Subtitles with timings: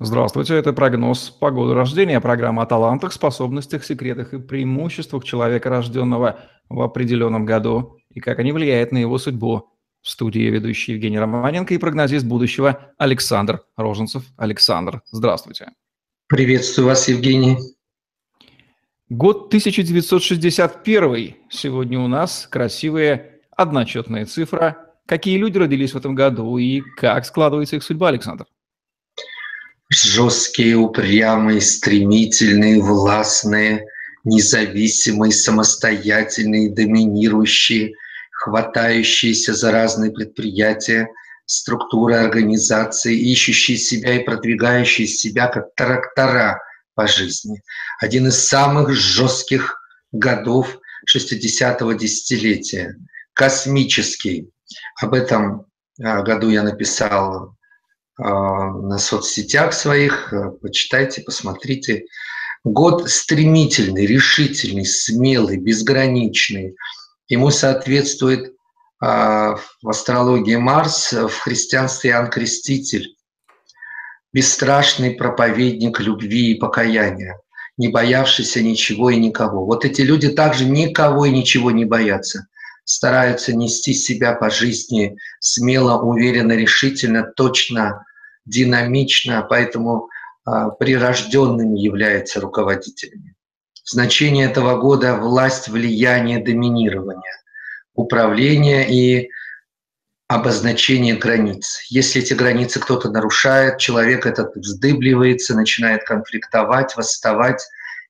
[0.00, 6.38] Здравствуйте, это прогноз по году рождения, программа о талантах, способностях, секретах и преимуществах человека, рожденного
[6.68, 9.72] в определенном году, и как они влияют на его судьбу.
[10.00, 14.22] В студии ведущий Евгений Романенко и прогнозист будущего Александр Роженцев.
[14.36, 15.72] Александр, здравствуйте.
[16.28, 17.56] Приветствую вас, Евгений.
[19.08, 21.34] Год 1961.
[21.50, 24.94] Сегодня у нас красивая одночетная цифра.
[25.06, 28.46] Какие люди родились в этом году и как складывается их судьба, Александр?
[29.90, 33.86] Жесткие, упрямые, стремительные, властные,
[34.24, 37.94] независимые, самостоятельные, доминирующие,
[38.32, 41.08] хватающиеся за разные предприятия,
[41.46, 46.60] структуры организации, ищущие себя и продвигающие себя как трактора
[46.94, 47.62] по жизни.
[48.00, 50.78] Один из самых жестких годов
[51.08, 52.96] 60-го десятилетия.
[53.32, 54.50] Космический.
[55.00, 55.66] Об этом
[56.02, 57.56] а, году я написал
[58.18, 60.32] на соцсетях своих.
[60.32, 62.04] Э, почитайте, посмотрите.
[62.64, 66.74] Год стремительный, решительный, смелый, безграничный.
[67.28, 68.54] Ему соответствует
[69.00, 73.14] а, в астрологии Марс, в христианстве Иоанн Креститель.
[74.32, 77.38] Бесстрашный проповедник любви и покаяния,
[77.76, 79.64] не боявшийся ничего и никого.
[79.64, 82.48] Вот эти люди также никого и ничего не боятся
[82.88, 88.06] стараются нести себя по жизни смело, уверенно, решительно, точно,
[88.48, 90.08] динамично, поэтому
[90.44, 93.34] а, прирожденными являются руководителями.
[93.84, 97.32] Значение этого года– власть, влияние, доминирование,
[97.94, 99.30] управление и
[100.28, 101.80] обозначение границ.
[101.88, 107.62] Если эти границы кто-то нарушает, человек этот вздыбливается, начинает конфликтовать, восставать,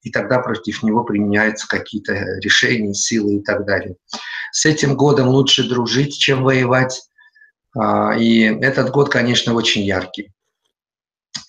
[0.00, 3.96] и тогда против него применяются какие-то решения, силы и так далее.
[4.52, 7.02] С этим годом лучше дружить, чем воевать.
[7.76, 10.32] А, и этот год, конечно, очень яркий.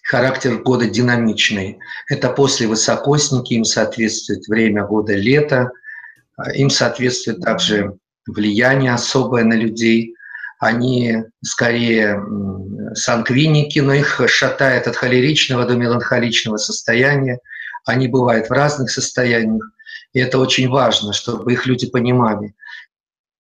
[0.04, 1.80] Характер года динамичный.
[2.10, 5.72] Это после высокосники, им соответствует время года лета,
[6.36, 7.98] а, им соответствует также
[8.28, 10.16] влияние особое на людей.
[10.60, 12.22] Они скорее
[12.94, 17.40] сангвиники, но их шатает от холеричного до меланхоличного состояния.
[17.86, 19.64] Они бывают в разных состояниях.
[20.14, 22.54] И это очень важно, чтобы их люди понимали–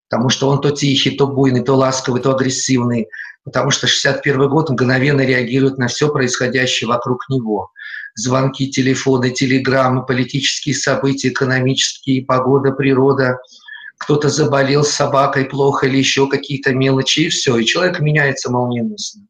[0.10, 3.08] потому что он то тихий, то буйный, то ласковый, то агрессивный,
[3.44, 7.72] потому что 61 год мгновенно реагирует на все происходящее вокруг него.
[8.16, 13.38] Звонки, телефоны, телеграммы, политические события, экономические, погода, природа.
[14.00, 19.24] Кто-то заболел собакой плохо или еще какие-то мелочи, и все, и человек меняется молниеносно.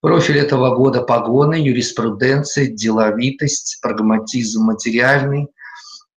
[0.00, 5.48] Профиль этого года– погоны, юриспруденция, деловитость, прагматизм материальный,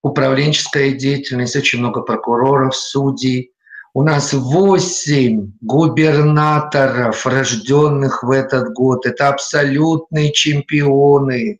[0.02, 3.52] управленческая деятельность, очень много прокуроров, судей–
[3.94, 9.06] у нас восемь губернаторов, рожденных в этот год.
[9.06, 11.60] Это абсолютные чемпионы.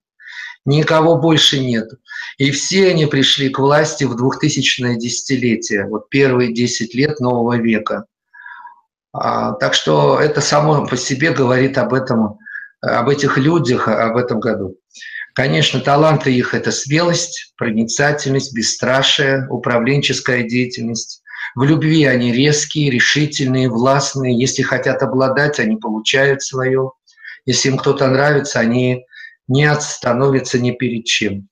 [0.66, 1.90] Никого больше нет.
[2.38, 8.06] И все они пришли к власти в 2000-е десятилетие, вот первые 10 лет нового века.
[9.12, 12.40] А, так что это само по себе говорит об этом,
[12.82, 14.78] об этих людях, об этом году.
[15.36, 21.23] Конечно, таланты их– это смелость, проницательность, бесстрашие, управленческая деятельность,
[21.56, 24.38] в любви они резкие, решительные, властные.
[24.38, 26.92] Если хотят обладать, они получают свое.
[27.46, 29.06] Если им кто-то нравится, они
[29.48, 31.50] не остановятся ни перед чем.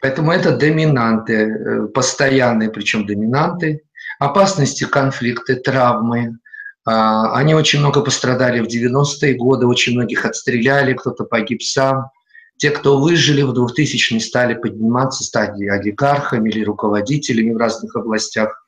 [0.00, 3.82] Поэтому это доминанты, э, постоянные, причем доминанты.
[4.18, 6.38] Опасности, конфликты, травмы.
[6.84, 12.10] А, они очень много пострадали в 90-е годы, очень многих отстреляли, кто-то погиб сам.
[12.56, 18.64] Те, кто выжили в 2000-е, стали подниматься, стать олигархами или руководителями в разных областях.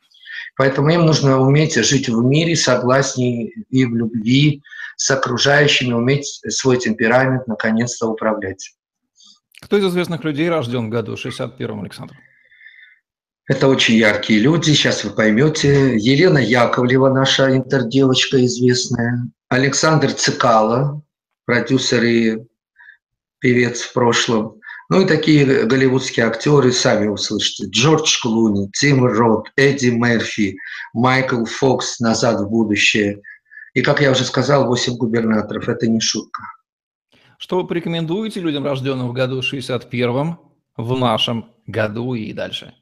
[0.60, 4.62] Поэтому им нужно уметь жить в мире, согласнее и в любви
[4.98, 8.74] с окружающими, уметь свой темперамент наконец-то управлять.
[9.62, 12.14] Кто из известных людей рожден в году 61-м, Александр?
[13.46, 15.96] Это очень яркие люди, сейчас вы поймете.
[15.96, 19.30] Елена Яковлева, наша интердевочка известная.
[19.48, 21.02] Александр Цикало,
[21.46, 22.38] продюсер и
[23.38, 24.60] певец в прошлом.
[24.90, 27.66] Ну и такие голливудские актеры, сами услышите.
[27.70, 30.56] Джордж Клуни, Тим Рот, Эдди Мерфи,
[30.92, 33.22] Майкл Фокс «Назад в будущее».
[33.72, 35.68] И, как я уже сказал, 8 губернаторов.
[35.68, 36.42] Это не шутка.
[37.38, 40.40] Что вы порекомендуете людям, рожденным в году 61-м,
[40.76, 42.74] в нашем году и дальше?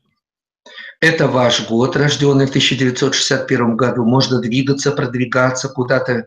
[1.01, 4.07] Это ваш год, рожденный в 1961 году.
[4.07, 6.27] Можно двигаться, продвигаться, куда-то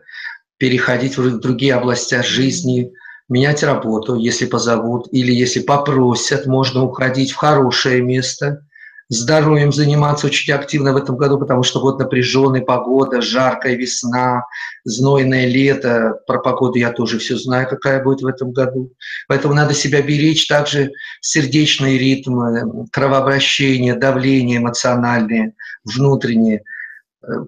[0.58, 2.92] переходить в другие области жизни,
[3.32, 8.64] менять работу, если позовут, или если попросят, можно уходить в хорошее место,
[9.08, 14.44] здоровьем заниматься очень активно в этом году, потому что год напряженный, погода, жаркая весна,
[14.84, 16.20] знойное лето.
[16.26, 18.92] Про погоду я тоже все знаю, какая будет в этом году.
[19.28, 20.46] Поэтому надо себя беречь.
[20.46, 25.54] Также сердечные ритмы, кровообращение, давление эмоциональное,
[25.84, 26.62] внутреннее.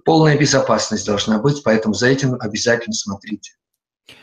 [0.03, 3.53] Полная безопасность должна быть, поэтому за этим обязательно смотрите.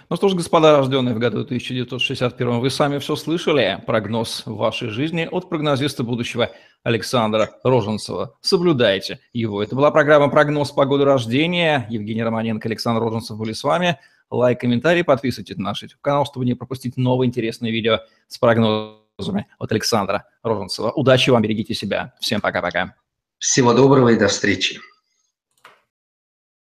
[0.09, 3.83] Ну что ж, господа, рожденные в году 1961, вы сами все слышали.
[3.87, 6.51] Прогноз вашей жизни от прогнозиста будущего
[6.83, 8.37] Александра Роженцева.
[8.41, 9.63] Соблюдайте его.
[9.63, 11.87] Это была программа «Прогноз погоды рождения».
[11.91, 13.99] Евгений Романенко, Александр Роженцев были с вами.
[14.31, 19.73] Лайк, комментарий, подписывайтесь на наш YouTube-канал, чтобы не пропустить новые интересные видео с прогнозами от
[19.73, 20.91] Александра Роженцева.
[20.93, 22.15] Удачи вам, берегите себя.
[22.21, 22.95] Всем пока-пока.
[23.39, 24.79] Всего доброго и до встречи.